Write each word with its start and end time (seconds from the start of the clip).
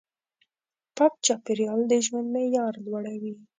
پاک 0.95 1.13
چاپېریال 1.25 1.81
د 1.87 1.93
ژوند 2.05 2.27
معیار 2.35 2.73
لوړوي. 2.85 3.33